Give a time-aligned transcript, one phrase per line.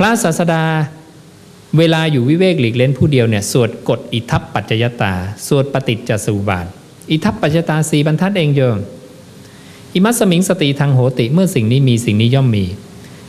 [0.00, 0.64] พระศาสดา
[1.78, 5.12] เวลาอยู่วิเวกหลีกเล่นผู้เดียวเนี่ยสวดกฎอิทัปปัจจยตา
[5.46, 6.66] สวดปฏิจจสุบาท
[7.10, 8.78] อิทัปปัจจยตาสีบรรทัดเองโยม
[9.94, 12.64] อิมัสมิงสติทางโหติเมื่อสิ่งนี้มีสิ่งนี้ย่อมมี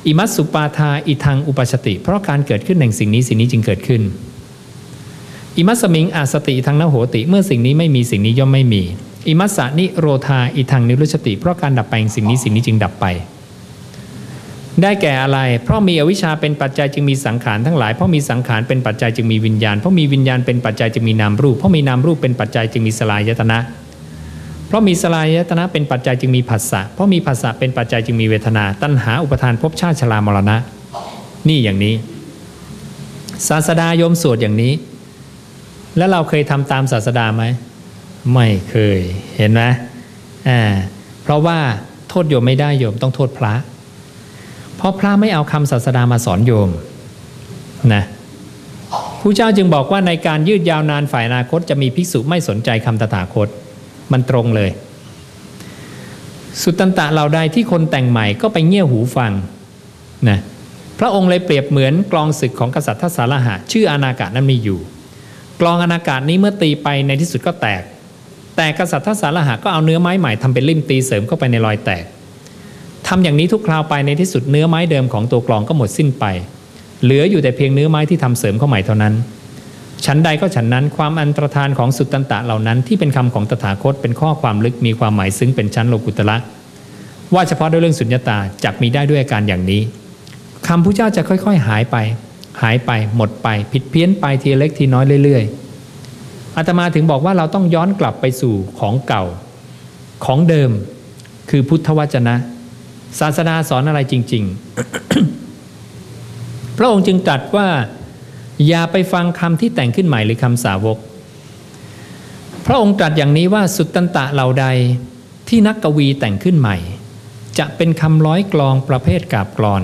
[0.08, 4.02] อิมัสสุปาทาอิทังอุปชติ เพราะการเกิดขึ้นแห่งสิ่งนี้สิ่งนี้จึงเกิดขึ้น
[5.58, 8.84] อิมัสมิงอาสติทางนโหติ เมื่อสิ่งนี้ไม่มีสิ่งนี้ย่อมไม่มี
[9.28, 13.08] อิมัสสานิโรธาอิทังนิรุชติ เพราะการดับไปแห่งสิ่งนี้สิ่งนี้จึงดับไป
[14.84, 23.59] ได้แก่อะไร เพราะมีอวิชชาเป็นปัจจัยจึงมีสังขารทั้งหลาย เพราะมีสังขารเป็นปัจจัยจึงมีวิญญาณ เพราะมีวิญญาณเป็นปัจจัยจึงมีนามรูป เพราะมีนามรูปเป็นปัจจัยจึงมีสลายยตนะ
[24.68, 30.57] เพราะมีสลายยตนะเป็นปัจจัยจึงมีผัสสะ เพราะมีผัสสะเป็นปัจจัยจึงมีเวทนา ตัณหาอุปทานภพชาติชรามรณะ
[31.49, 31.96] นี่อย่างนี้
[33.48, 34.73] ศาสดาโยมสวดอย่างนี้
[35.98, 37.43] แล้วเราเคยทำตามศาสดาไหม
[38.34, 38.99] ไม่เคย
[39.38, 39.62] เห็นไหม
[40.49, 40.62] อ่า
[41.23, 41.59] เพราะว่า
[42.09, 43.54] โทษโยมไม่ได้โยมต้องโทษพระ
[44.80, 46.70] เพราะพระไม่เอาคำศาสดามาสอนโยม
[47.94, 48.04] นะ
[49.22, 53.48] ผู้เจ้าจึงบอกว่าในการยืดยาวนานฝ่ายอนาคตจะมีภิกษุไม่สนใจคำตถาคต
[54.12, 54.70] มันตรงเลย
[56.62, 59.32] สุตตันตะเหล่าใดที่คนแต่งใหม่ก็ไปเงี่ยหูฟัง
[60.30, 60.40] นะ
[60.99, 64.80] พระองค์เลยเปรียบเหมือนกลองศึกของกษัตริย์ทศาหะ ชื่ออานากาศนั้นมีอยู่
[65.62, 67.81] กลองอานากาศนี้เมื่อตีไปในที่สุดก็แตก
[68.56, 72.03] แต่กษัตริย์ทศาหะก็เอาเนื้อไม้ใหม่ทำเป็นลิ่มตีเสริมเข้าไปในรอยแตก
[73.09, 76.25] ทำอย่างนี้ทุกคราวไปในที่สุดเนื้อไม้เดิมของตัวกลองก็หมดสิ้นไป
[77.03, 79.13] เหลืออยู่แต่เพียงเนื้อไม้ที่ทำเสริมเข้าใหม่เท่านั้น
[80.06, 86.38] ฉันใดก็ฉันนั้นความอันตรธานของสุตตันตะเหล่านั้นที่เป็นคำของตถาคตเป็นข้อความลึกมีความหมายซึ้งเป็นชั้นโลกุตละ
[87.34, 89.81] ว่าเฉพาะด้วยเรื่องสุญญตาจักมีได้ด้วยอาการอย่างนี้
[90.68, 91.97] คำพระเจ้าจะค่อยๆ หายไป
[92.62, 99.24] หายไปหมดไป ผิดเพี้ยนไปทีเล็กทีน้อยเรื่อยๆอาตมาถึงบอกว่าเราต้องย้อนกลับไปสู่ของเก่า
[100.25, 100.72] ของเดิม
[101.50, 102.35] คือพุทธวจนะ
[103.19, 104.44] ศาสนาสอนอะไรจริง
[105.59, 107.68] ๆ พระองค์จึงตรัสว่า
[108.68, 110.97] อย่าไปฟังคำที่แต่งขึ้นใหม่หรือคำสาวก
[112.66, 114.66] พระองค์ตรัสอย่างนี้ว่าสุตตันตะเหล่าใด
[115.47, 116.78] ที่นักกวีแต่งขึ้นใหม่
[117.58, 119.84] จะเป็นคำร้อยกลองประเภทกาบกรอน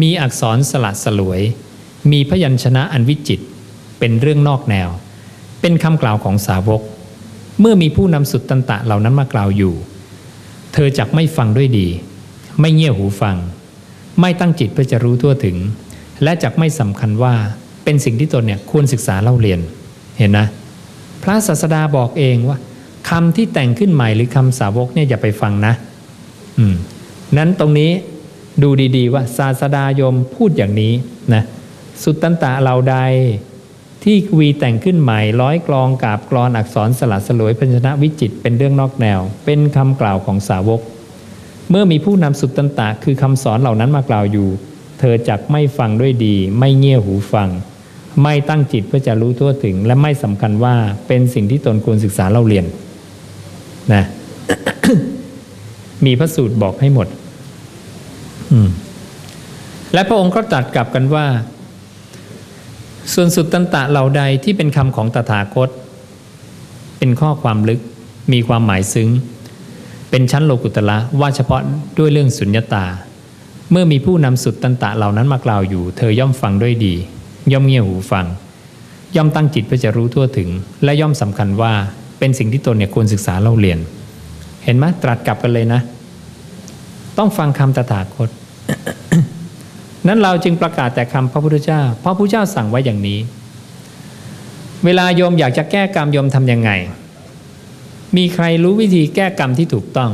[0.00, 1.40] มีอักษรสลัดสลวย
[2.12, 3.40] มีพยัญชนะอันวิจิต
[3.98, 4.88] เป็นเรื่องนอกแนว
[5.60, 6.82] เป็นคำกล่าวของสาวก
[7.60, 9.74] เมื่อมีผู้นำสุดตันตะเหล่านั้นมากล่าวอยู่
[10.72, 11.88] เธอจักไม่ฟังด้วยดี
[12.60, 13.36] ไม่เงี่ยหูฟัง
[14.20, 15.56] ไม่ตั้งจิตเพื่อจะรู้ทั่วถึง
[16.22, 17.34] และจักไม่สำคัญว่า
[17.84, 19.60] เป็นสิ่งที่ตนเนี่ยควรศึกษาเล่าเรียน
[20.18, 20.46] เห็นนะ
[21.22, 22.58] พระศาสดาบอกเองว่า
[23.10, 25.74] คำที่แต่งขึ้นใหม่หรือคำสาวกเนี่ยอย่าไปฟังนะ
[26.58, 26.74] อืม
[27.36, 27.90] นั้นตรงนี้
[28.62, 30.92] ดูดีๆว่าศาสดายมพูดอย่างนี้
[31.34, 31.42] นะ
[32.02, 32.96] สุตตันตะเหล่าใด
[34.04, 40.80] ที่วีแต่งขึ้นใหม่ร้อยกลองกาบกรอนอักษรสลัดสลวยพันชนะวิจิตเป็นเรื่องนอกแนว เป็นคำกล่าวของสาวก
[41.70, 44.48] เมื่อมีผู้นำสุตตันตะคือคำสอนเหล่านั้นมากล่าวอยู่
[45.00, 47.48] เธอจักไม่ฟังด้วยดี ไม่เงี่ยหูฟัง
[48.22, 50.74] ไม่ตั้งจิตเพื่อจะรู้ทั่วถึง และไม่สำคัญว่า
[51.06, 52.64] เป็นสิ่งที่ตนควรศึกษาเล่าเรียน
[53.92, 54.04] นะ
[56.04, 57.08] มีพระสูตรบอกให้หมด
[59.94, 61.26] และพระองค์ก็ตรัสกลับกันว่า
[63.14, 65.68] ส่วนสุดตันตะเหล่าใดที่เป็นคำของตถาคต
[66.98, 67.80] เป็นข้อความลึก
[68.32, 69.08] มีความหมายซึ้ง
[70.10, 71.60] เป็นชั้นโลกุตละว่าเฉพาะ
[71.98, 72.84] ด้วยเรื่องสุญญตา
[73.70, 76.94] เมื่อมีผู้นำสุดตันตะเหล่านั้นมากล่าวอยู่ เธอย่อมฟังด้วยดี
[77.52, 78.26] ย่อมเงี่ยหูฟัง
[79.16, 80.48] ย่อมตั้งจิตเพื่อจะรู้ทั่วถึง
[80.84, 81.72] และย่อมสำคัญว่า
[82.18, 83.78] เป็นสิ่งที่ตนเนี่ยควรศึกษาเล่าเรียน
[84.64, 85.80] เห็นไหมตรัสกลับกันเลยนะ
[87.18, 88.28] ต้องฟังคำตถาคต
[90.06, 93.18] นั้นเราจึงประกาศแต่คำพระพุทธเจ้า เพราะพระพุทธเจ้าสั่งไว้อย่างนี้
[94.84, 96.70] เวลาโยมอยากจะแก้กรรมโยมทำยังไง
[98.16, 100.10] มีใครรู้วิธีแก้กรรมที่ถูกต้อง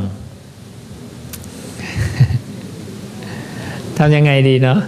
[3.99, 4.79] ทำยังไงดีเนาะ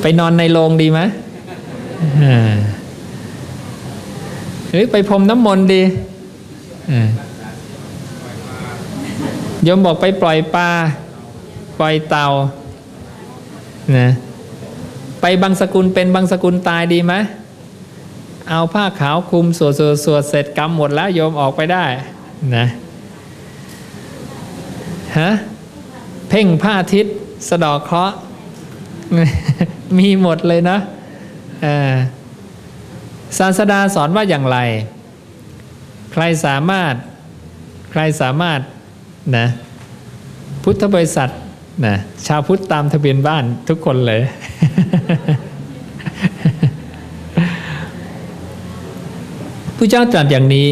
[0.00, 1.00] ไปนอนในโรงดีไหม
[4.70, 5.82] หรือไปพรมน้ำมนต์ดี
[9.64, 10.68] โยมบอกไปปล่อยปลา
[11.78, 12.28] ปล่อยเต่า
[13.98, 14.08] นะ
[15.20, 17.14] ไปบางสกุลเป็นบางสกุลตายดีไหม
[18.48, 21.84] เอาผ้าขาวคลุมสวดสวดสวดเสร็จกรรมหมดแล้วโยมออกไปได้
[22.56, 22.66] นะ
[25.18, 25.30] ฮะ
[26.28, 27.06] เพ่งผ้าทิศ
[27.48, 28.14] สะดอกเคราะห์
[29.98, 30.78] มีหมดเลยนะ
[33.38, 34.58] ศาสดาสอนว่าอย่างไร
[36.12, 36.94] ใครสามารถ
[37.90, 38.60] ใครสามารถ
[39.36, 39.46] นะ
[40.62, 41.30] พุทธบริษัท
[41.86, 41.94] นะ
[42.26, 44.20] ชาวพุทธตามทะเบียนบ้านทุกคนเลย
[49.84, 50.70] ผู้เจ้าตรัสอย่างนี้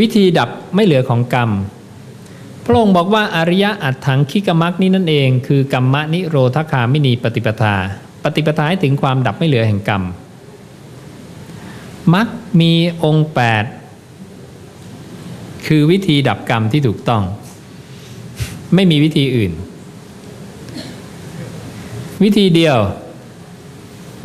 [0.00, 1.50] วิธีดับไม่เหลือของกรรม
[2.64, 7.74] พระองค์บอกว่าอริยะอัตถังคิกมักนี้นั่นเอง คือกรรมนิโรธคามินีปฏิปทา
[8.24, 10.02] ปฏิปทาให้ถึงความดับไม่เหลือแห่งกรรม
[12.14, 12.26] มัก
[12.60, 12.72] มี
[13.04, 13.64] องค์แปด
[15.66, 17.22] คือวิธีดับกรรมที่ถูกต้อง
[18.74, 19.52] ไม่มีวิธีอื่น
[22.22, 22.78] วิธีเดียว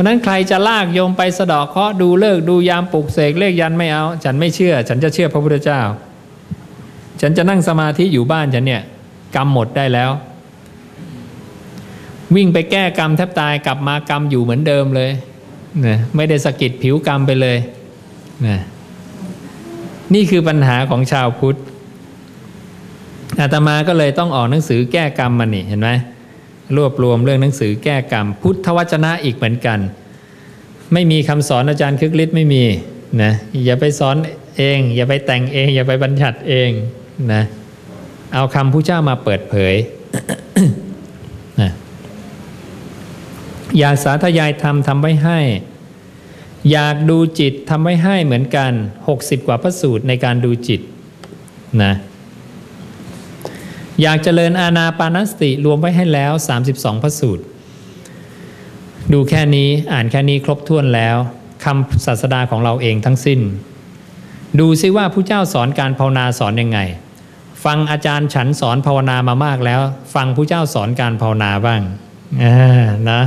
[0.01, 5.81] ราะนั้นใครจะลากโยมไปสะดอกเคาะดูเลิกดูยามปลุกเสกเลขยันไม่เอา ฉันไม่เชื่อ ฉันจะเชื่อพระพุทธเจ้า
[7.21, 8.83] ฉันจะนั่งสมาธิอยู่บ้านฉันเนี่ย
[9.35, 10.11] กรรมหมดได้แล้ว
[12.35, 15.11] วิ่งไปแก้กรรมแทบตายกลับมากรรมอยู่เหมือนเดิมเลย
[15.85, 17.57] นะไม่ได้สะกิดผิวกรรมไปเลย
[18.47, 18.57] นะ
[20.13, 21.57] นี่คือปัญหาของชาวพุทธ
[23.39, 25.89] อาตมาก็เลยต้องออกหนังสือแก้กรรมมานี่เห็นไหม
[26.77, 29.79] รวบรวมเรื่องหนังสือแก้กรรม พุทธวจนะอีกเหมือนกัน
[30.93, 32.63] ไม่มีคำสอนอาจารย์คึกฤทธิ์ไม่มี
[33.21, 33.31] นะ
[33.65, 34.15] อย่าไปสอน
[34.57, 36.69] เอง อย่าไปแต่งเอง อย่าไปบัญญัติเอง
[37.33, 37.41] นะ
[38.33, 39.75] เอาคำผู้เจ้ามาเปิดเผย
[41.61, 41.71] นะ
[43.79, 45.39] อยากสาธยายธรรมทำไว้ให้
[46.71, 48.71] อยากดูจิตทำไว้ให้เหมือนกัน
[49.09, 50.81] 60 กว่าพระสูตรในการดูจิต
[51.83, 51.93] นะ
[54.01, 56.31] อยากเจริญอาณาปานสติรวมไว้ให้แล้ว
[56.67, 57.43] 32 พระสูตร
[59.13, 61.17] ดูแค่นี้อ่านแค่นี้ครบถ้วนแล้ว
[61.63, 63.39] คำศาสดาของเราเองทั้งสิ้น
[64.59, 66.79] ดูซิว่าผู้เจ้าสอนการภาวนาสอนยังไง
[67.65, 69.81] ฟังอาจารย์ฉันสอนภาวนามามากแล้ว
[70.15, 73.21] ฟังผู้เจ้าสอนการภาวนาบ้างานะ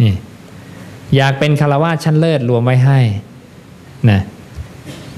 [0.00, 0.14] นี่
[1.16, 3.00] อยากเป็นคารวะชั้นเลิศรวมไว้ให้
[4.10, 4.20] นะ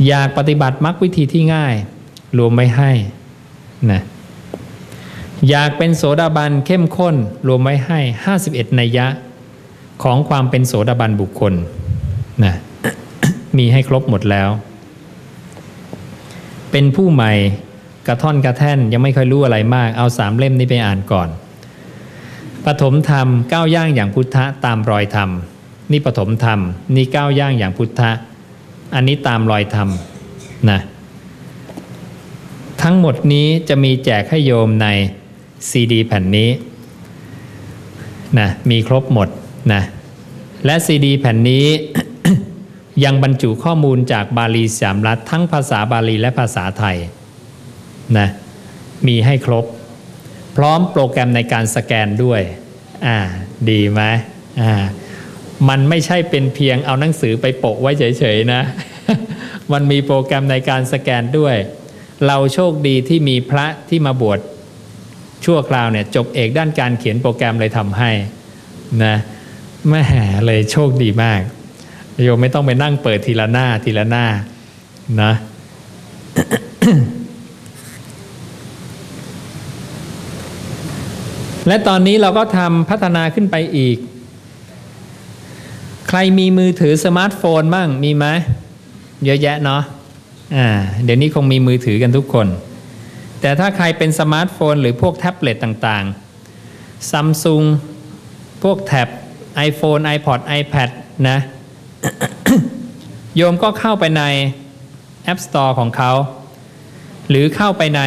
[0.09, 1.75] อยากปฏิบัติมรรควิธีที่ง่าย
[2.39, 2.91] รวมไว้ให้
[3.93, 4.01] นะ
[5.49, 7.17] อยากเป็นโสดาบันเข้มข้น
[7.49, 8.01] รวมไว้ให้
[8.39, 9.07] 51 นัยยะ
[10.03, 11.55] ของความเป็นโสดาบันบุคคล
[12.45, 12.55] นะ
[13.57, 14.49] มีให้ครบหมดแล้ว
[16.71, 17.33] เป็นผู้ใหม่
[18.07, 21.29] กระท่อนกระแท่นยังไม่ค่อยรู้อะไรมาก เอาสามเล่มนี้ไปอ่านก่อน
[22.65, 25.31] ปฐมธรรมก้าวย่างอย่างพุทธะตามรอยธรรม
[25.91, 26.61] นี่ปฐมธรรม
[26.95, 28.11] นี่ก้าวย่างอย่างพุทธะ
[28.95, 29.89] อันนี้ตามรอยธรรม
[30.71, 30.81] นะ
[32.83, 34.87] ทั้งหมดนี้จะมีแจกให้โยมใน
[35.71, 36.51] ซีดีแผ่นนี้
[38.39, 39.29] นะมีครบหมด
[39.73, 39.83] นะ
[40.67, 41.67] และซีดีแผ่นนี้
[43.05, 46.97] ยังบรรจุข้อมูลจากบาลีสามรัฐทั้งภาษาบาลีและภาษาไทย
[48.19, 48.29] นะ
[49.07, 49.65] มีให้ครบ
[50.57, 52.41] พร้อมโปรแกรมในการสแกนด้วย
[53.07, 53.19] อ่า
[53.71, 54.01] ดีไหม
[54.61, 54.73] อ่า
[55.69, 58.63] มันไม่ใช่เป็นเพียงเอาหนังสือไปโปะไว้เฉยๆนะ
[59.73, 61.57] มันมีโปรแกรมในการสแกนด้วย
[62.27, 64.39] เราโชคดีที่มีพระที่มาบวช
[65.45, 68.11] ชั่วคราวเนี่ยจบเอกด้านการเขียนโปรแกรมเลยทำให้
[69.05, 69.15] นะ
[69.89, 70.03] แม่
[70.47, 71.41] เลยโชคดีมาก
[72.23, 74.25] โยมไม่ต้องไปนั่งเปิดทีละหน้าทีละหน้า
[75.23, 75.33] นะ
[81.67, 83.97] และตอนนี้เราก็ทำพัฒนาขึ้นไปอีก
[86.09, 88.27] ใครมีมือถือสมาร์ทโฟนบ้างมีไหม
[89.25, 89.83] เยอะแยะเนาะ
[90.57, 90.67] อ่า
[91.05, 92.47] เดี๋ยวนี้คงมีมือถือกันทุกคน
[93.45, 97.65] แต่ถ้าใครเป็นสมาร์ทโฟน หรือพวกแท็บเล็ตต่างๆซัมซุง
[98.63, 99.09] พวกแท็บ
[99.69, 100.89] iPhone iPod iPad
[101.29, 101.39] นะ
[103.37, 104.23] โยมก็เข้าไปใน
[105.33, 106.13] App Store ของเขา
[107.29, 108.01] หรือเข้าไปใน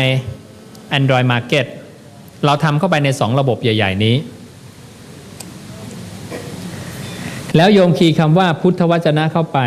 [0.97, 1.65] Android Market
[2.45, 4.15] เราทำเข้าไปในสองระบบใหญ่ ๆ นี้
[7.55, 9.59] แล้วโยมคีย์คำว่าพุทธวจนะเข้าไป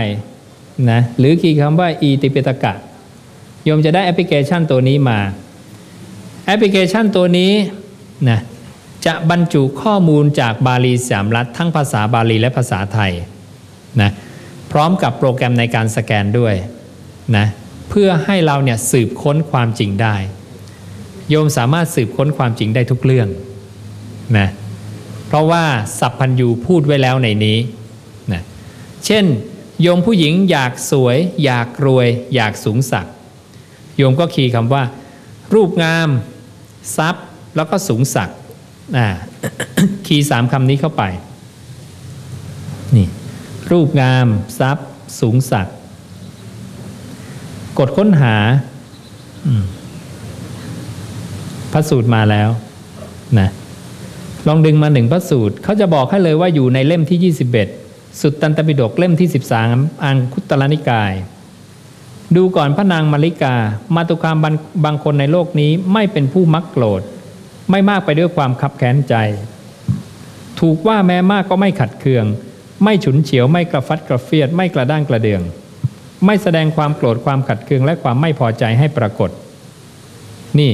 [0.90, 2.74] นะหรือคีย์คำว่า E-Tipitaka
[3.64, 7.52] โยมจะได้แอปพลิเคชันตัวนี้มา แอปพลิเคชันตัวนี้
[8.28, 8.40] นะ
[9.06, 13.12] จะบรรจุข้อมูลจากบาลีสามรัฐทั้งภาษาบาลีและภาษาไทย
[14.00, 14.10] นะ
[14.72, 16.54] พร้อมกับโปรแกรมในการสแกนด้วย
[17.36, 17.46] นะ
[17.88, 20.16] เพื่อให้เราเนี่ยสืบค้นความจริงได้
[21.30, 23.28] โยมสามารถสืบค้นความจริงได้ทุกเรื่อง
[24.38, 24.48] นะ
[25.26, 25.64] เพราะว่า
[25.98, 27.58] สัพพัญญูพูดไว้แล้วในนี้
[28.32, 28.42] นะ
[29.06, 29.24] เช่น
[29.82, 33.06] โยมผู้หญิงอยากสวย อยากรวย อยากสูงสัก
[33.96, 34.82] โยมก็คีย์คำว่า
[35.54, 36.08] รูปงาม
[36.96, 37.24] ทรัพย์
[37.56, 38.30] แล้วก็สูงสัก
[40.06, 41.02] คีย์สามคำนี้เข้าไป
[42.96, 43.08] นี่
[43.70, 44.26] รูปงาม
[44.58, 44.86] ทรัพย์
[45.20, 45.68] สูงสัก
[47.78, 48.34] กดค้นหา
[51.72, 52.48] พระสูตรมาแล้ว
[53.38, 53.50] นะ
[54.48, 57.34] ลองดึงมาหนึ่งพระสูตรเขาจะบอกให้เลยว่าอยู่ในเล่มที่
[57.76, 59.28] 21 สุดตันตปิฎกเล่มที่
[59.66, 61.12] 13 อังคุตรนิกาย
[62.36, 63.54] ดูก่อนพระนางมาริกา
[63.94, 64.36] มาตุคาม
[64.84, 67.02] บางคนในโลกนี้ไม่เป็นผู้มักโกรธ
[67.70, 69.14] ไม่มากไปด้วยความคับแค้นใจ
[70.60, 72.24] ถูกว่าแม้มากก็ไม่ขัดเคือง
[72.84, 75.42] ไม่ฉุนเฉียวไม่กระฟัดกระเฟียด ไม่กระด้างกระเดือง
[76.26, 79.30] ไม่แสดงความโกรธความขัดเคืองและความไม่พอใจให้ปรากฏ
[80.58, 80.72] นี่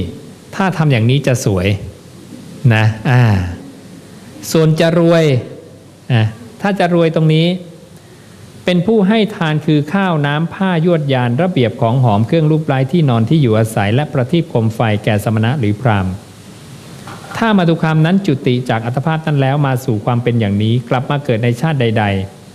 [0.55, 1.67] ถ้าทำอย่างนี้จะสวย
[2.73, 3.23] นะอ่า
[4.51, 5.23] ส่วนจะรวย
[6.13, 6.23] อะ
[6.61, 7.45] ถ้าจะรวยตรงนี้
[8.69, 16.13] เป็นผู้ให้ทานคือข้าวน้ำผ้ายวดยานระเบียบของหอมเครื่องรูปไร้ที่นอนที่อยู่อาศัยและประทีปคมไฟแก่สมณะหรือพราหมณ์
[17.37, 22.03] ถ้ามาตุคามนั้นจุติจากอัตภาพนั้นแล้วมาสู่ความเป็นอย่างนี้กลับมาเกิดในชาติใด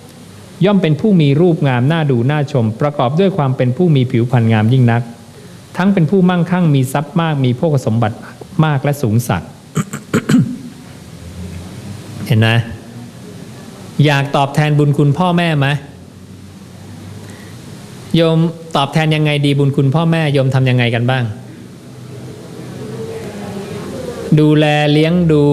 [0.06, 5.02] ๆ ย่อมเป็นผู้มีรูปงามน่าดูน่าชม ประกอบด้วยความเป็นผู้มีผิวพรรณงามยิ่งนัก
[5.76, 8.16] ทั้งเป็นผู้มั่งคั่งมีทรัพย์มากมีโภคสมบัติ
[8.64, 9.48] มากและสูงสักดิ์
[12.26, 12.48] เห็นไหม
[14.06, 15.68] อยากตอบแทนบุญคุณพ่อแม่ไหม
[18.16, 18.38] โยม
[18.76, 21.24] ตอบแทนยังไงดีบุญคุณพ่อแม่โยมทำยังไงกันบ้าง
[24.40, 25.44] ดูแลเลี้ยงดู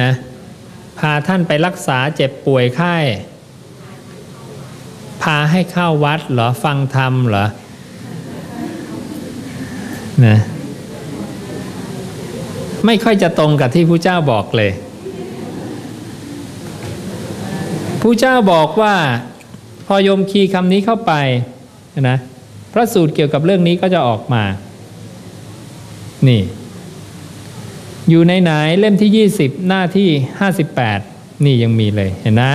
[0.00, 0.10] นะ
[0.98, 2.96] พาท่านไปรักษาเจ็บป่วยไข้
[5.22, 7.46] พาให้เข้าวัดเหรอฟังธรรมเหรอ
[10.26, 10.38] นะ
[12.86, 14.72] ไม่ค่อยจะตรงกับที่ผู้เจ้าบอกเลย
[18.02, 18.94] ผู้เจ้าบอกว่า
[19.86, 21.12] พอโยมคีย์คำนี้เข้าไป
[22.08, 22.18] นะ
[22.72, 24.44] พระสูตรเกี่ยวกับเรื่องนี้ก็จะออกมา
[26.28, 26.42] นี่
[28.08, 30.08] อยู่ในไหนเล่มที่20หน้าที่
[30.74, 32.52] 58นี่ยังมีเลยเห็นนะ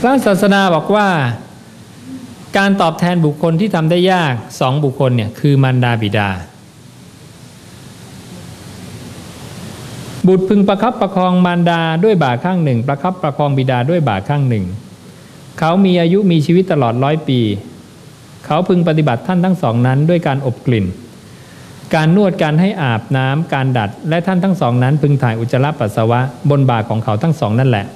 [0.00, 1.08] พระศาสนาบอกว่า
[2.58, 6.28] การตอบแทนบุคคลที่ทำได้ยากสองบุคคลเนี่ยคือมารดาบิดา
[10.26, 14.64] บุตรพึงประคับประคองมารดาด้วยบ่าข้างหนึ่ง ประคับประคองบิดาด้วยบ่าข้างหนึ่ง
[15.58, 17.40] เขามีอายุมีชีวิตตลอดร้อยปี
[18.46, 20.86] เขาพึงปฏิบัติท่านทั้งสองนั้นด้วยการอบกลิ่น
[21.94, 27.86] การนวดการให้อาบน้ำการดัด และท่านทั้งสองนั้น พึงถ่ายอุจจาระปัสสาวะบนบ่าของเขาทั้งสองนั่นแหละ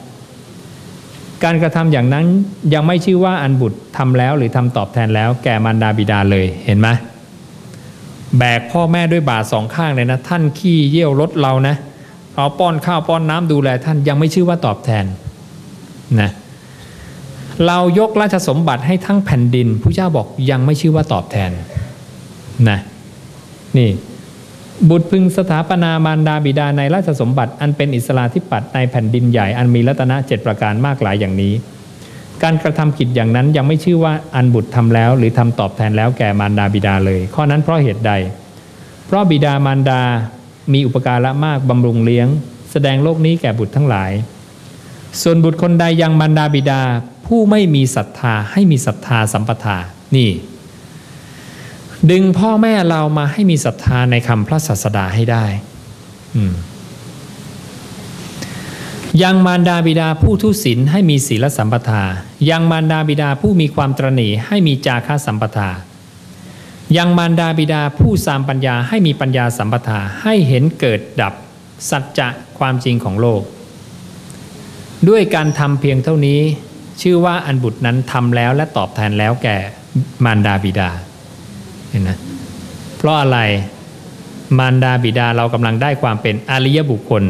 [1.45, 2.27] การกระทำอย่างนั้น
[2.75, 6.89] ยังไม่ชื่อว่าอันบุตรทำแล้วหรือทำตอบแทนแล้วแก่มารดาบิดาเลยเห็นไหม
[8.39, 11.75] แบกพ่อแม่ด้วยบ่าสองข้างเลยนะ ท่านขี้เยี่ยวรถเรานะ
[12.37, 15.05] เอาป้อนข้าวป้อนน้ำดูแลท่านยังไม่ชื่อว่าตอบแทน
[16.21, 16.31] นะ
[17.67, 21.51] เรายกราชสมบัติให้ทั้งแผ่นดินผู้เจ้าบอกยังไม่ชื่อว่าตอบแทน
[22.69, 22.79] นะ
[23.79, 23.91] นี่
[24.89, 31.55] บุตรพึงสถาปนามารดาบิดาในราชสมบัติ อันเป็นอิสลาธิปัตในแผ่นดินใหญ่อันมีรัตนะเจ็ดประการมากหลายอย่างนี้
[32.43, 38.13] การกระทำกิจอย่างนั้นยังไม่ชื่อว่าอันบุตรทำแล้ว หรือทำตอบแทนแล้วแก่มารดาบิดาเลย ข้อนั้นเพราะเหตุใด
[39.07, 40.01] เพราะบิดามารดา
[40.73, 42.29] มีอุปการะมากบำรุงเลี้ยง
[42.73, 44.13] แสดงโลกนี้แก่บุตรทั้งหลาย
[45.23, 46.83] ส่วนบุตรคนใดยังมารดาบิดา
[47.27, 49.77] ผู้ไม่มีศรัทธาให้มีศรัทธาสัมปทา
[50.17, 50.31] นี่
[52.11, 55.45] ดึงพ่อแม่เรามาให้มีศรัทธาในคำพระศาสดาให้ได้
[59.23, 62.03] ยังมารดาบิดาผู้ทุศีลให้มีศีลสัมปทา
[62.51, 65.69] ยังมารดาบิดาผู้มีความตรณีให้มีจาคาสัมปทา
[66.97, 71.35] ยังมารดาบิดาผู้สามปัญญาให้มีปัญญาสัมปทาให้เห็นเกิดดับ
[71.91, 72.29] สัจจะ
[72.59, 73.43] ความจริงของโลก
[75.09, 76.41] ด้วยการทำเพียงเท่านี้
[77.03, 79.57] ชื่อว่าอันบุตรนั้นทำแล้วและตอบแทนแล้วแก่
[80.25, 80.91] มารดาบิดา
[81.91, 82.19] เห็นนะ
[82.97, 83.39] เพราะอะไร
[84.59, 87.25] มารดาบิดาเรากำลังได้ความเป็นอริยบุคคล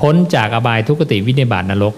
[0.00, 1.94] พ้นจากอบายทุกติวินิบาตนรก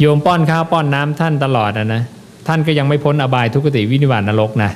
[0.00, 2.02] โยมป้อนข้าวป้อนน้ำท่านตลอดนะนะ
[2.46, 4.70] ท่านก็ยังไม่พ้นอบายทุกติวินิบาตนรกนะ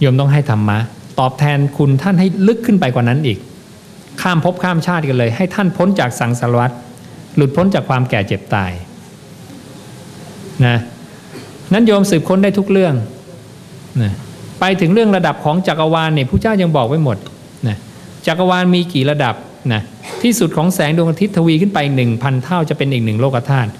[0.00, 0.78] โยมต้องให้ธรรมะ
[1.20, 3.38] ตอบแทนคุณท่านให้ลึกขึ้นไปกว่านั้นอีก
[4.22, 6.70] ข้ามภพข้ามชาติกันเลย ให้ท่านพ้นจากสังสารวัฏ
[7.36, 8.72] หลุดพ้นจากความแก่เจ็บตาย
[10.66, 10.76] นะ
[11.72, 12.94] นั้นโยมสืบค้นได้ทุกเรื่อง
[14.02, 14.12] นะ
[14.60, 17.16] ไปถึงเรื่องระดับของจักรวาลเนี่ยผู้เจ้ายังบอกไว้หมด
[17.68, 17.76] นะ
[18.26, 19.34] จักรวาลมีกี่ระดับ
[19.72, 19.82] นะ
[20.22, 23.70] ที่สุดของแสงดวงอาทิตย์ทวีขึ้นไปหนึ่งพันเท่าจะเป็นอีกหนึ่งโลกธาตุ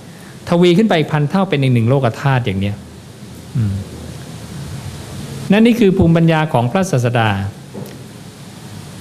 [0.48, 2.76] ทวีขึ้นไปพันเท่าเป็นอีกหนึ่งโลกธาตุอย่างเนี้ย
[3.56, 3.74] อืม
[5.52, 7.30] นั่นนี่คือภูมิปัญญาของพระศาสดา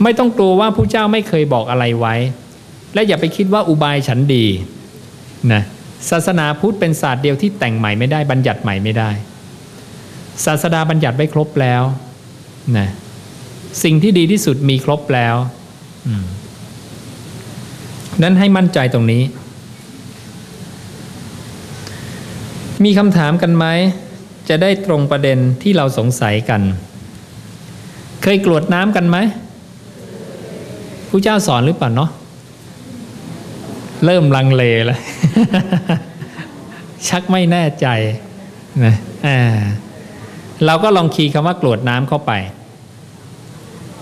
[0.03, 2.15] ไม่ต้องกลัวว่าผู้เจ้าไม่เคยบอกอะไรไว้
[2.93, 4.45] และอย่าไปคิดว่าอุบายฉันดี
[5.53, 5.61] นะ
[6.09, 9.09] ศาสนาพุทธเป็นศาสตร์เดียวที่แต่งใหม่ไม่ได้บัญญัติใหม่ไม่ได้
[10.45, 11.83] ศาสดาบัญญัติไว้ครบแล้ว
[12.77, 12.87] นะ
[13.83, 15.35] สิ่งที่ดีที่สุดมีครบแล้ว
[18.23, 19.23] นั้นให้มั่นใจตรงนี้
[22.83, 23.65] มีคำถามกันไหม
[24.49, 26.61] จะได้ตรงประเด็นที่เราสงสัยกัน
[28.21, 29.17] เคยกรวดน้ำกันไหม
[31.09, 32.09] ผู้เจ้าสอนหรือเปล่าเนาะ
[34.05, 34.99] เริ่มลังเลแล้ว
[37.07, 37.87] ชักไม่แน่ใจ
[38.83, 38.95] นะ
[39.27, 39.39] อ่า
[40.65, 42.31] เราก็ลองคีย์คำว่ากรวดน้ำเข้าไป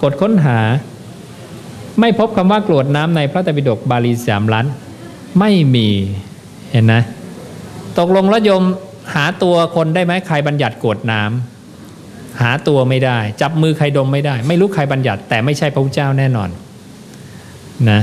[0.02, 0.60] กดค้นหา
[2.00, 4.66] ไม่พบคำว่ากรวดน้ำในพระตบิดกบาลีสามล้าน
[5.40, 5.88] ไม่มี
[6.72, 7.02] เห็นนะ
[7.98, 8.64] ตกลงแล้วยม
[9.14, 11.22] หาตัวคนได้ไหมใครบัญญัติกวดน้
[12.42, 16.50] หาตัวไม่ได้ จับมือใครดมไม่ได้ ไม่รู้ใครบัญญัติ แต่ไม่ใช่พระพุทธเจ้าแน่นอน
[17.90, 18.02] นะ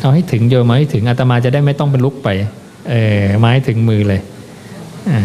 [0.00, 2.28] เอาให้ถึงโยมมาให้ถึงอาตมาจะได้ไม่ต้องเป็นลุกไป
[2.90, 4.20] เออมาให้ถึงมือเลย
[5.10, 5.22] อ่า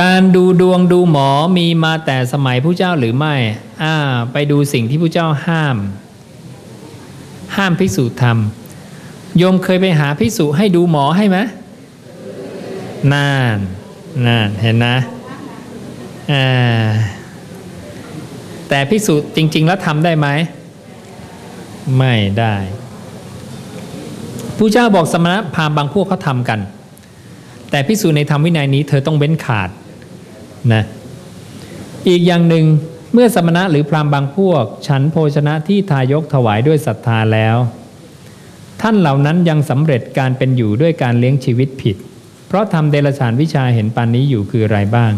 [0.00, 3.34] การดูดวงดูหมอมีมาแต่สมัยผู้เจ้าหรือไม่
[3.82, 3.94] อ่า
[4.32, 5.76] ไปดูสิ่งที่ผู้เจ้าห้าม
[7.56, 11.38] ห้ามภิกษุทำโยมเคยไปหาภิกษุให้ดูหมอให้ไหม
[13.12, 13.58] นาน
[14.26, 14.96] นานเห็นนะ
[16.32, 16.46] อ่า
[18.68, 20.28] แต่ภิกษุจริง ๆ แล้วทำได้ไหม
[21.96, 22.54] ไม่ได้
[24.56, 26.60] ผู้เจ้าบอกสมณพราหมณ์บางพวกเขาทำกัน
[27.70, 29.70] แต่ภิกษุในธรรมวินัยนี้เธอต้องเว้นขาด
[30.72, 30.82] นะ
[32.08, 32.66] อีกอย่างหนึ่ง
[33.12, 37.56] เมื่อสมณะหรือพราหมณ์บางพวก ฉันโภชนะที่ทายกถวายด้วยศรัทธาแล้ว
[38.82, 41.96] ท่านเหล่านั้นยังสำเร็จการเป็นอยู่ด้วยการเลี้ยงชีวิตผิด
[42.46, 45.12] เพราะทำเดลฉานวิชาเห็นปานนี้อยู่คืออะไรบ้าง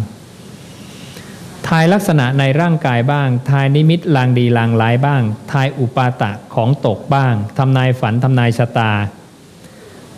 [1.68, 5.22] ทายลักษณะในร่างกายบ้าง ทายนิมิตลางดีลางร้ายบ้าง
[5.52, 8.92] ทายอุปาตะของตกบ้างทำนายฝันทำนายชะตา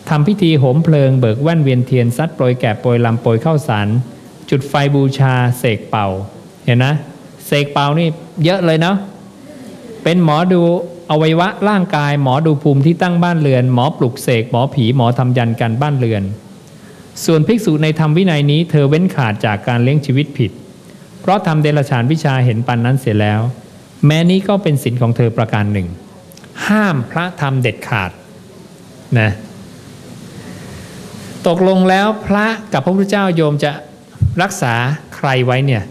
[0.08, 3.88] ทำพิธีโหมเพลิงเบิกแว่นเวียนเทียนซัดโปรยแกะโปรยลำโปรยข้าวสาร
[4.50, 6.06] จุดไฟบูชาเสกเป่า
[6.64, 6.94] เห็นนะ
[7.46, 8.08] เสกเป่านี่
[8.44, 8.96] เยอะเลยเนาะ
[10.02, 10.60] เป็นหมอดู
[11.10, 16.22] อวัยวะร่างกาย หมอดูภูมิที่ตั้งบ้านเรือน หมอปลุกเสกหมอผีหมอทำยันกันบ้านเรือน
[17.24, 20.50] ส่วนภิกษุในธรรมวินัยนี้ เธอเว้นขาดจากการเลี้ยงชีวิตผิด
[21.20, 23.40] เพราะทำเดลฉานวิชาเห็นปันนั้นเสียแล้ว
[24.06, 25.88] แม้นี้ก็เป็นสินของเธอประการหนึ่ง
[26.66, 28.10] ห้ามพระทำเด็ดขาด
[29.18, 29.30] นะ
[31.46, 33.72] ตกลงแล้วพระกับพระพุทธเจ้าโยมจะ
[34.42, 34.74] รักษา
[35.16, 35.82] ใครไว้เนี่ย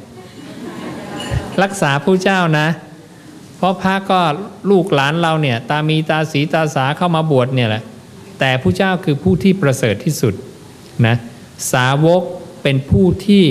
[1.64, 2.68] รักษาพระเจ้านะ
[3.58, 4.20] เพราะพระก็
[4.72, 7.84] ลูกหลานเราเนี่ย ตามีตาสีตาสาเข้ามาบวชเนี่ยแหละ
[8.40, 10.34] แต่ผู้เจ้าคือผู้ที่ประเสริฐที่สุด
[11.06, 11.16] นะ
[11.74, 12.22] สาวก
[12.64, 13.46] เป็นผู้ที่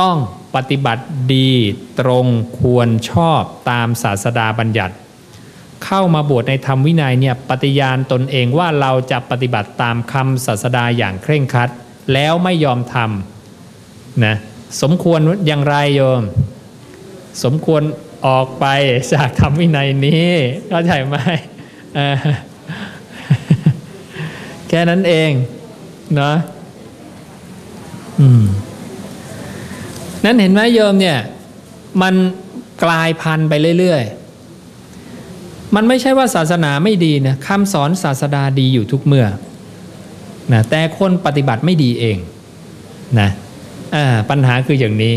[0.00, 0.16] ต้อง
[0.54, 1.52] ปฏิบัติดี
[2.00, 2.26] ตรง
[2.60, 4.94] ควรชอบตามศาสดาบัญญัติ
[5.84, 11.70] เข้ามาบวชในธรรมวินัยเนี่ยปฏิญาณตนเองว่าเราจะปฏิบัติตามคำศาสดาอย่างเคร่งครัด
[12.12, 13.37] แล้วไม่ยอมทำ
[14.24, 14.34] นะ
[14.82, 16.22] สมควรอย่างไรโยม
[17.44, 17.82] สมควร
[18.26, 18.66] ออกไป
[19.12, 20.28] จากธรรมวินัยนี้
[20.68, 21.16] เข้าใจไหม
[24.68, 25.30] แค่นั้นเอง
[26.14, 26.36] เนาะ
[28.20, 28.44] อืม
[30.24, 31.18] นั้นเห็นไหมโยมเนี่ย
[32.02, 32.14] มัน
[32.84, 39.26] กลายพันธุ์ไปเรื่อยๆ มันไม่ใช่ว่าศาสนาไม่ดีนะคำสอนศาสดาดีอยู่ทุกเมื่อ
[40.52, 42.18] นะแต่คนปฏิบัติไม่ดีเอง
[43.20, 43.28] นะ
[44.30, 45.14] ปัญหาคืออย่างนี้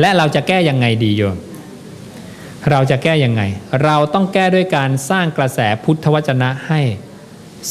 [0.00, 1.36] และเราจะแก้ยังไงดีโยม
[2.70, 3.42] เราจะแก้ยังไง
[3.84, 6.80] เราต้องแก้ด้วยการสร้างกระแสพุทธวจนะให้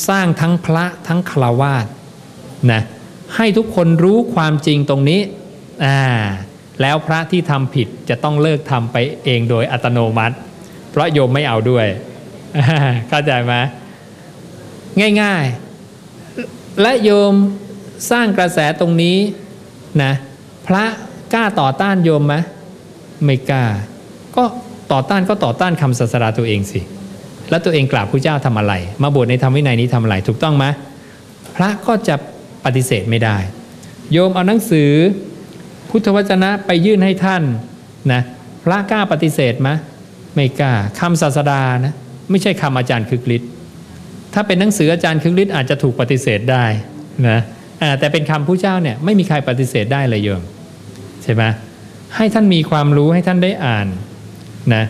[0.08, 1.86] สร้างทั้งพระทั้งคราวาส
[2.72, 2.82] นะ
[3.36, 5.22] ให้ทุกคนรู้ความจริงตรงนี้
[5.86, 6.00] อ่า
[6.82, 10.36] แล้วพระที่ทำผิดจะต้องเลิกทำไปเองโดยอัตโนมัติ
[10.92, 11.88] เพราะโยมไม่เอาด้วย
[13.10, 13.54] เข้าใจไหม
[15.22, 15.44] ง่าย
[16.14, 17.34] ๆ และโยม
[18.12, 19.18] สร้างกระแสตรงนี้
[20.04, 20.14] นะ
[20.68, 20.84] พระ
[21.34, 22.36] กล้าต่อต้านโยมไหม
[23.26, 23.66] ไม่กล้า
[24.36, 24.44] ก็
[24.92, 26.82] ต่อต้านก็ต่อต้านคำศาสดาตัวเองสิ
[27.50, 28.74] แล้วตัวเองกราบพระเจ้าทำอะไร
[29.04, 30.66] มาบวชในธรรมวินัยนี้ทำอะไร ถูกต้องไหม
[31.56, 32.16] พระก็จะ
[32.66, 33.38] ปฏิเสธไม่ได้
[34.12, 34.92] โยมเอาหนังสือ
[35.90, 37.44] พุทธวจนะไปยื่นให้ท่าน
[38.12, 38.22] นะ
[38.64, 39.70] พระกล้าปฏิเสธไหม
[40.36, 41.94] ไม่กล้าคำศาสดานะ
[42.30, 43.50] ไม่ใช่คำอาจารย์คึกฤทธิ์
[44.34, 46.66] ถ้าเป็นหนังสืออาจารย์คึกฤทธิ์อาจจะถูกปฏิเสธได้
[47.28, 47.40] นะ
[48.00, 50.42] แต่เป็นคำผู้เจ้าเนี่ยไม่มีใครปฏิเสธได้เลยโยม
[51.24, 51.44] ใช่ไหม
[52.16, 53.88] ให้ท่านมีความรู้ให้ท่านได้อ่าน
[54.76, 54.84] นะ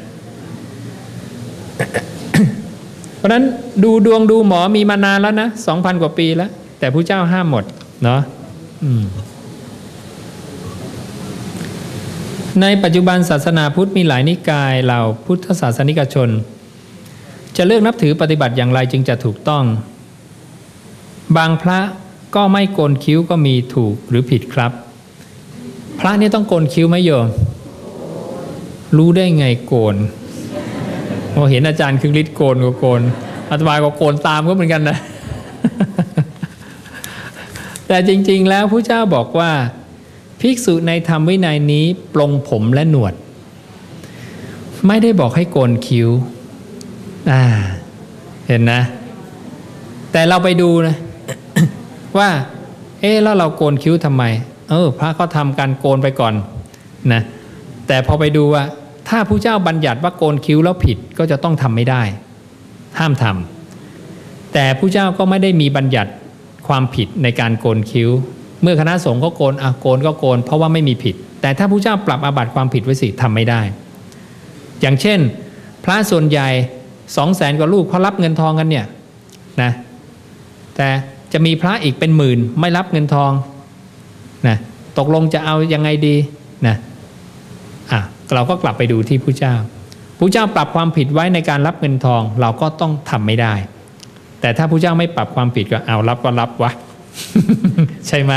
[3.18, 3.44] เพราะนั้น
[3.84, 7.64] ดูดวงดูหมอมีมานานแล้วนะสองพันกว่าปีแล้ว แต่ผู้เจ้าห้ามหมด
[8.04, 8.22] เนาะ
[12.62, 16.30] ในปัจจุบันศาสนาพุทธมีหลายนิกายเหล่าพุทธศาสนิกชน
[17.58, 19.64] จะเลือกนับถือปฏิบัติอย่างไรจึงจะถูกต้อง
[21.38, 21.80] บางพระ
[22.36, 24.72] ก็ไม่โกนคิ้วก็มีถูกหรือผิดครับ
[26.00, 27.28] พระนี่ต้องโกนคิ้วไหมโยม
[28.98, 29.96] รู้ได้ไงโกน
[31.34, 33.02] พอเห็นอาจารย์คึงฤทธิ์โกนก็โกน
[33.50, 34.98] อาตมาก็โกนตามก็เหมือนกันนะ
[37.88, 39.52] แต่จริง ๆ แล้วผู้เจ้าบอกว่า
[40.42, 43.14] ภิกษุในธรรมวินัยนี้ปลงผมและหนวด
[44.88, 46.10] ไม่ได้บอกให้โกนคิ้ว
[47.32, 47.44] อ่า
[48.48, 48.82] เห็นนะ
[50.12, 50.96] แต่เราไปดูนะ
[52.18, 52.30] ว่า
[53.02, 54.24] เอ๊แล้วเราโกนคิ้วทำไม
[54.70, 56.34] เออ พระก็ทำการโกนไปก่อน
[57.14, 57.22] นะ
[57.88, 58.64] แต่พอไปดูว่า
[59.10, 62.02] ถ้าผู้เจ้าบัญญัติว่าโกนคิ้วแล้วผิดก็จะต้องทำไม่ได้
[63.00, 66.12] ห้ามทำแต่ผู้เจ้าก็ไม่ได้มีบัญญัติ
[66.68, 68.10] ความผิดในการโกนคิ้ว
[68.62, 73.62] เมื่อคณะสงฆ์ก็โกนอะโกนก็โกน เพราะว่าไม่มีผิด แต่ถ้าผู้เจ้าปรับอาบัติความผิดไว้สิทำไม่ได้
[74.82, 75.20] อย่างเช่น
[75.84, 76.48] พระส่วนใหญ่
[77.18, 78.86] สองแสนกว่าลูกเขารับเงินทองกันเนี่ย
[79.62, 79.72] นะ
[80.76, 80.90] แต่
[81.34, 83.32] จะมีพระอีกเป็นหมื่น ไม่รับเงินทอง
[84.48, 84.58] นะ
[84.98, 86.16] ตกลงจะเอายังไงดี
[86.68, 86.76] นะ
[87.92, 88.00] อะ
[88.36, 89.56] เราก็กลับไปดูที่ผู้เจ้า
[90.20, 93.54] ผู้เจ้าปรับความผิดไว้ในการรับเงินทอง เราก็ต้องทำไม่ได้
[94.42, 96.72] แต่ถ้าผู้เจ้าไม่ปรับความผิดก็เอารับก็รับวะ
[98.08, 98.34] ใช่ไหม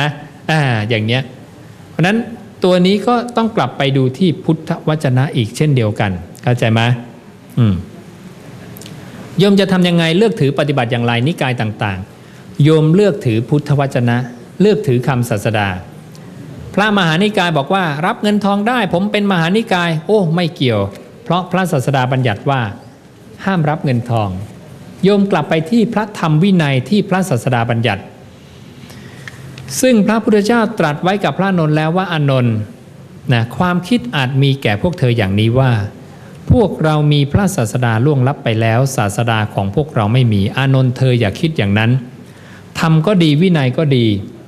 [0.50, 1.22] อ่าอย่างเนี้ย
[1.90, 2.16] เพราะนั้น
[2.64, 6.11] ตัวนี้ก็ต้องกลับไปดูที่พุทธวจนะอีกเช่นเดียวกัน
[6.42, 6.81] เข้าใจไหม
[7.59, 7.74] อืม
[9.38, 12.21] โยมจะทำยังไงเลือกถือปฏิบัติอย่างไรนิกายต่างๆ
[12.62, 14.18] โยมเลือกถือพุทธวจนะ
[14.60, 15.68] เลือกถือคำศาสดา
[16.74, 20.80] พระมหานิกายบอกว่ารับเงินทองได้ ผมเป็นมหานิกาย โอ้ไม่เกี่ยว
[21.24, 22.62] เพราะพระศาสดาบัญญัติว่า
[23.44, 24.28] ห้ามรับเงินทอง
[25.02, 28.02] โยมกลับไปที่พระธรรมวินัยที่พระศาสดาบัญญัติ
[29.80, 32.56] ซึ่งพระพุทธเจ้าตรัสไว้กับพระนนท์แล้วว่าอานนท์
[33.32, 35.72] นะความคิดอาจมีแก่พวกเธออย่างนี้ว่า
[36.50, 41.90] พวกเรามีพระศาสดาล่วงลับไปแล้ว ศาสดาของพวกเราไม่มี อานนท์เธออย่าคิดอย่างนั้น
[42.83, 44.07] ทำก็ดีวินัยก็ดี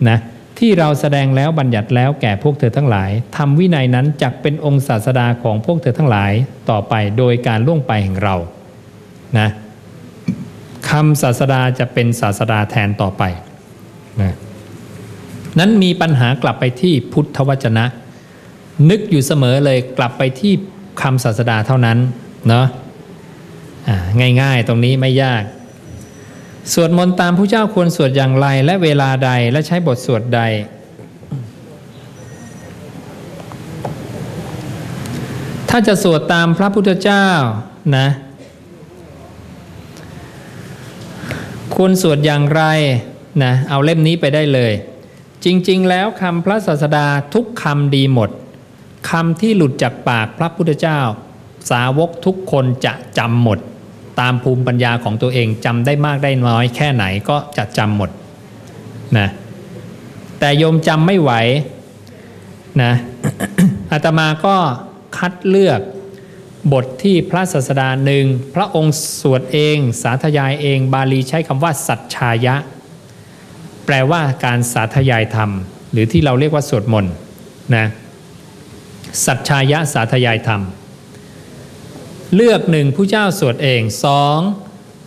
[0.08, 0.18] นะ
[0.58, 6.32] ที่เราแสดงแล้วบัญญัติแล้วแก่พวกเธอทั้งหลายทำวินัยนั้นจักเป็นองค์ศาสดาของพวกเธอทั้งหลาย
[6.70, 8.36] ต่อไปโดยการล่วงไปแห่งเรา
[9.38, 9.48] นะ
[10.90, 13.22] คำศาสดาจะเป็นศาสดาแทนต่อไป
[14.22, 14.34] นะ
[15.58, 17.84] นั้นมีปัญหากลับไปที่พุทธวจนะ
[18.90, 20.52] นึกอยู่เสมอเลยกลับไปที่
[21.02, 21.98] คำศาสดาเท่านั้น
[22.48, 22.66] เนาะ
[24.42, 25.42] ง่ายๆตรงนี้ไม่ยาก
[26.72, 30.40] สวดมนต์ตามผู้เจ้าควรสวดอย่างไร และเวลาใดและใช้บทสวดใด
[35.68, 37.26] ถ้าจะสวดตามพระพุทธเจ้า
[37.96, 38.06] นะ
[41.74, 42.62] ควรสวดอย่างไร
[43.42, 44.72] นะเอาเล่มนี้ไปได้เลย
[45.44, 48.30] จริง ๆ แล้วคำพระศาสดาทุกคำดีหมด
[49.10, 51.00] คำที่หลุดจากปากพระพุทธเจ้า
[51.70, 53.58] สาวกทุกคนจะจำหมด
[54.20, 58.10] ตามภูมิปัญญาของตัวเองจำได้มากได้น้อยแค่ไหนก็จะจำหมด
[59.18, 59.28] นะ
[60.38, 61.32] แต่โยมจำไม่ไหว
[62.82, 62.92] นะ
[63.92, 64.56] อาตมาก็
[65.16, 65.80] คัดเลือก
[66.72, 68.24] บทที่พระศาสดาหนึ่ง
[68.54, 72.54] พระองค์สวดเองสาธยายเอง บาลีใช้คำว่า สัจชายะ
[73.86, 75.50] แปลว่าการสาธยายธรรม
[75.92, 77.14] หรือที่เราเรียกว่าสวดมนต์
[77.76, 77.86] นะ
[79.26, 80.62] สัจชายะสาธยายธรรม
[82.34, 84.38] เลือกหนึ่งผู้เจ้าสวดเองสอง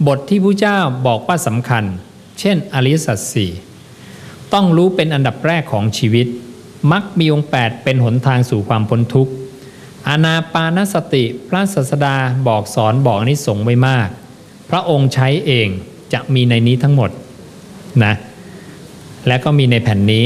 [0.07, 1.83] บทที่ผู้เจ้าบอกว่าสำคัญ
[2.39, 3.51] เช่นอริสัจสี่
[4.53, 6.27] ต้องรู้เป็นอันดับแรกของชีวิต
[6.91, 9.31] มักมีองค์8เป็นหนทางสู่ความพ้นทุกข์
[10.07, 12.15] อานาปานสติพระศาสดา
[12.47, 14.07] บอกสอนบอกนิสงไว้มาก
[14.69, 15.67] พระองค์ใช้เอง
[16.13, 17.09] จะมีในนี้ทั้งหมด
[18.03, 18.13] นะ
[19.27, 20.25] และก็มีในแผ่นนี้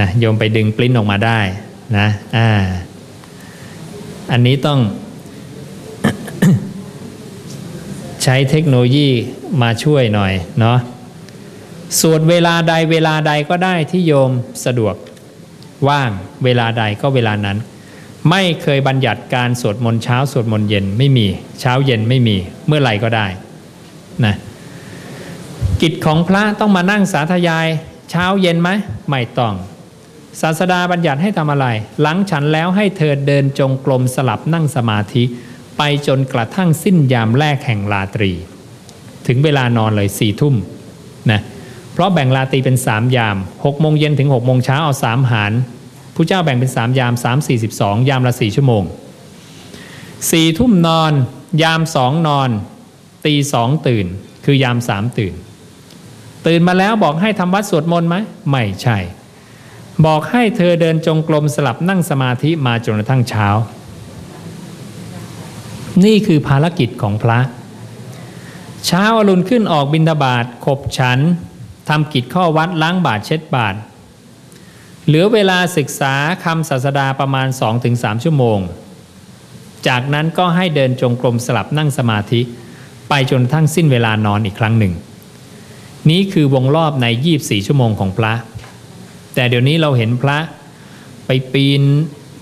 [0.00, 1.40] นะโยมไปดึงปริ้นออกมาได้
[1.98, 2.48] นะอ่า
[4.32, 4.80] อันนี้ต้อง
[8.17, 9.08] ใช้เทคโนโลยี
[9.62, 10.78] มาช่วยหน่อยเนาะ
[12.00, 14.30] สวดเวลาใดเวลาใดก็ได้ที่โยม
[14.64, 14.94] สะดวก
[15.88, 16.10] ว่าง
[16.44, 17.58] เวลาใดก็เวลานั้น
[18.30, 21.26] ไม่เคยบัญญัติการสวดมนต์เช้าสวดมนต์เย็นไม่มี
[21.60, 22.36] เช้าเย็นไม่มี
[22.66, 23.26] เมื่อไหร่ก็ได้
[24.24, 24.34] นะ
[25.80, 27.66] กิจของพระต้องมานั่งสาธยาย
[28.10, 28.70] เช้าเย็นไหม
[29.10, 29.54] ไม่ต้อง
[30.40, 31.66] ศาสดาบัญญัติให้ทำอะไร
[32.00, 35.24] หลังฉันแล้วให้เธอเดินจงกรมสลับนั่งสมาธิ
[35.78, 38.32] ไปจนกระทั่งสิ้นยามแรกแห่งราตรี
[39.26, 40.54] ถึงเวลานอนเลยสี่ทุ่ม
[41.30, 41.40] นะ
[41.92, 45.52] เพราะแบ่งราตรีเป็นสามยามหกโมงเย็นถึงหกโมงเช้าเอาสามหาร
[46.14, 48.82] ผู้เจ้าแบ่งเป็นสามยามสามสี่สิบสองยามละสี่ชั่วโมง
[50.30, 51.12] สี่ทุ่มนอน
[51.62, 52.50] ยามสองนอน
[53.26, 54.06] ตีสองตื่น
[54.44, 55.34] คือยามสามตื่น
[56.46, 58.16] ตื่นมาแล้วบอกให้ทำวัดสวดมนต์ไหม
[58.50, 58.98] ไม่ใช่
[60.06, 63.48] บอกให้เธอเดินจงกรมสลับนั่งสมาธิมาจนกระทั่งเช้า
[66.04, 67.38] นี่คือภารกิจของพระ
[68.86, 71.18] เช้าอรุณขึ้นออกบินทบาทขบฉัน
[71.88, 73.74] ทำกิจข้อวัดล้างบาทเช็ดบาท
[75.06, 77.48] เหลือเวลาศึกษาคำศาสดาประมาณ
[77.84, 78.58] 2-3 ชั่วโมง
[79.88, 82.40] จากนั้นก็ให้เดินจงกรมสลับนั่งสมาธิ
[83.08, 84.94] ไปจนทั้งสิ้นเวลานอนอีกครั้งหนึ่ง
[86.10, 87.06] นี้คือวงรอบใน
[87.36, 88.32] 24 ชั่วโมงของพระ
[89.34, 90.38] แต่เดี๋ยวนี้เราเห็นพระ
[91.26, 91.82] ไปปีน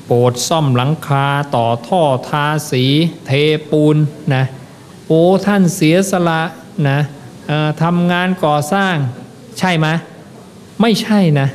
[0.07, 2.85] โปดซ่อมหลังคาต่อท่อทาสี
[3.27, 3.31] เท
[3.71, 3.97] ปูน
[4.35, 4.45] นะ
[5.07, 6.43] โอ้ท่านเสียสละ
[6.89, 6.99] นะ
[7.83, 8.95] ทำงานก่อสร้าง
[9.59, 9.87] ใช่ไหม
[10.81, 11.49] ไม่ใช่นะ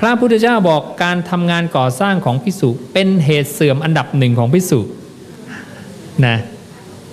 [0.00, 4.80] พระพุทธเจ้าบอกการทำงานก่อสร้างของพิสุเป็นเหตุเสื่อมอันดับหนึ่งของพิสุ
[6.26, 6.36] นะ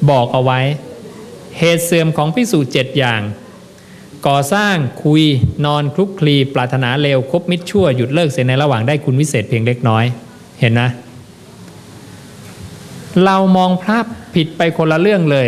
[0.10, 0.60] บอกเอาไว้
[1.58, 3.22] เหตุเสื่อมของพิสูจน์เจ็ดอย่าง
[4.28, 5.24] ก่อสร้างคุย
[5.66, 10.06] นอนคลุกคลี ปรารถนาเลวคบมิตรชั่วหยุดเลิกเสียในระหว่างได้คุณวิเศษเพียงเล็กน้อย
[10.62, 10.90] เห็นนะ
[13.26, 13.98] เรามองพระ
[14.36, 15.48] ผิดไปคนละเรื่องเลย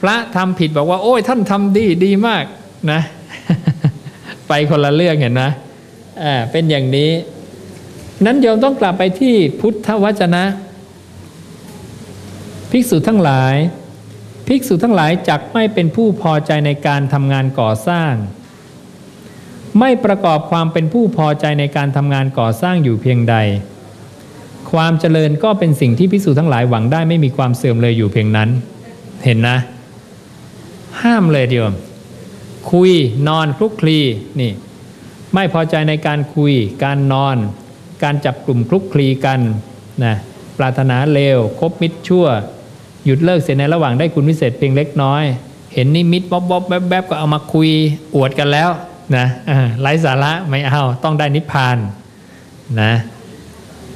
[0.00, 2.44] พระทำผิดบอกว่า โอ้ยท่านทำดีดีมาก
[2.92, 3.00] นะ
[4.48, 5.50] ไปคนละเรื่องเห็นนะ
[6.22, 7.10] อ่าเป็นอย่างนี้
[8.24, 10.44] นั้นโยมต้องกลับไปที่พุทธวจนะ
[12.70, 13.54] ภิกษุทั้งหลาย
[14.46, 18.12] ภิกษุทั้งหลายจักไม่เป็นผู้พอใจในการทำงานก่อสร้าง
[19.78, 23.36] ไม่ประกอบความเป็นผู้พอใจในการทำงานก่อสร้างอยู่เพียงใด
[24.72, 28.48] ความเจริญก็เป็นสิ่งที่ภิกษุทั้งหลายหวังได้ไม่มีความเสื่อมเลยอยู่เพียงนั้น
[29.24, 29.58] เห็นนะ
[31.02, 31.64] ห้ามเลยเดียว
[32.70, 32.92] คุย
[33.28, 33.98] นอนคลุกคลี
[34.40, 34.52] นี่
[35.34, 36.52] ไม่พอใจในการคุย
[36.84, 37.36] การนอน
[38.02, 39.40] การจับกลุ่มคลุกคลีกัน
[40.04, 40.14] นะ
[40.58, 42.26] ปรารถนาเลวคบมิตรชั่ว
[43.04, 45.24] หยุดเลิกเสียในระหว่างได้คุณวิเศษเพียงเล็กน้อย
[45.74, 47.68] เห็นนิมิตบ๊อบบ๊อบแบบแบบก็เอามาคุย
[48.14, 48.70] อวดกันแล้ว
[49.16, 49.26] นะ
[49.80, 51.76] ไร้สาระไม่เอาต้องได้นิพพาน
[52.80, 52.92] นะ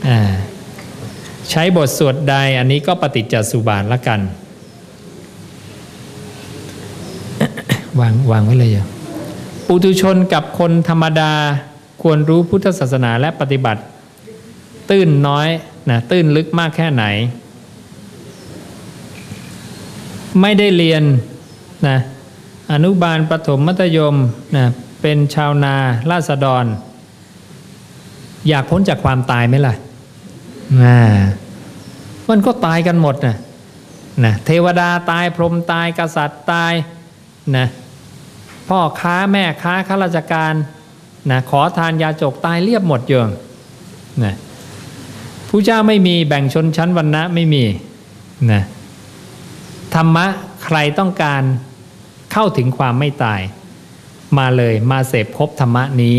[0.09, 0.19] อ่า
[1.51, 4.21] ใช้บทสวดใดอันนี้ก็ปฏิจจสุบานละกัน
[8.01, 8.87] วางวางไว้เลยอย่า
[9.67, 11.33] ปุถุชนกับคนธรรมดา
[12.03, 13.83] ควรรู้พุทธศาสนาและปฏิบัติ
[14.91, 15.49] ตื้นน้อย
[15.91, 17.05] นะตื้นลึกมากแค่ไหน
[20.41, 21.03] ไม่ได้เรียน
[21.89, 21.99] นะ
[22.73, 24.15] อนุบาลประถมมัธยม
[24.57, 24.65] นะ
[25.03, 25.75] เป็นชาวนา
[26.11, 26.65] ราษฎร
[28.49, 29.94] อยากพ้นจากความตายไหมล่ะอ่า
[32.29, 33.37] มันก็ตายกันหมดนะ
[34.25, 36.73] นะเทวดาตายพรหมตายกษัตริย์ตาย
[37.57, 37.67] นะ
[38.69, 40.55] พ่อค้าแม่ค้าข้าราชการ
[41.31, 43.29] นะขอทานยาจกตายเรียบหมดเยง
[44.25, 44.35] นะ
[45.49, 47.65] ผู้เจ้าไม่มีแบ่งชนชั้นวรรณะไม่มี
[48.53, 48.63] นะ
[49.95, 50.27] ธรรมะ
[50.65, 51.43] ใครต้องการ
[52.33, 53.41] เข้าถึงความไม่ตาย
[54.39, 56.17] มาเลยมาเสพคบธรรมะนี้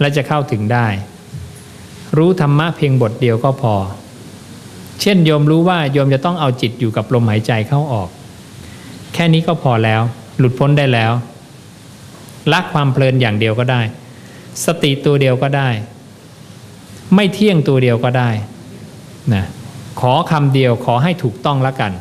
[0.00, 0.86] และจะเข้าถึงได้
[2.18, 3.74] รู้ธรรมะเพียงบทเดียวก็พอ
[5.00, 8.08] เช่นโยมรู้ว่าโยมจะต้องเอาจิตอยู่กับลมหายใจเข้าออก
[9.14, 10.02] แค่นี้ก็พอแล้ว
[10.38, 11.12] หลุดพ้นได้แล้ว
[12.52, 13.80] ละความเพลินอย่างเดียวก็ได้
[14.64, 15.68] สติตัวเดียวก็ได้
[17.14, 18.30] ไม่เที่ยงตัวเดียวก็ได้
[19.34, 19.44] นะ
[20.00, 21.92] ขอคำเดียวขอให้ถูกต้องละกัน